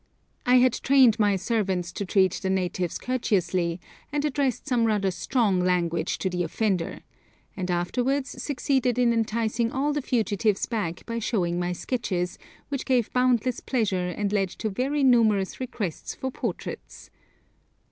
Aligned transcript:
I 0.47 0.55
had 0.55 0.73
trained 0.73 1.19
my 1.19 1.35
servants 1.35 1.91
to 1.91 2.05
treat 2.07 2.33
the 2.41 2.49
natives 2.49 2.97
courteously, 2.97 3.79
and 4.11 4.25
addressed 4.25 4.67
some 4.67 4.85
rather 4.85 5.11
strong 5.11 5.59
language 5.59 6.17
to 6.17 6.27
the 6.27 6.41
offender, 6.41 7.01
and 7.55 7.69
afterwards 7.69 8.41
succeeded 8.41 8.97
in 8.97 9.13
enticing 9.13 9.71
all 9.71 9.93
the 9.93 10.01
fugitives 10.01 10.65
back 10.65 11.05
by 11.05 11.19
showing 11.19 11.59
my 11.59 11.73
sketches, 11.73 12.39
which 12.69 12.85
gave 12.85 13.13
boundless 13.13 13.59
pleasure 13.59 14.07
and 14.09 14.33
led 14.33 14.49
to 14.49 14.71
very 14.71 15.03
numerous 15.03 15.59
requests 15.59 16.15
for 16.15 16.31
portraits! 16.31 17.11